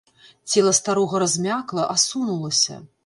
[0.53, 2.81] Цела старога размякла, асунулася.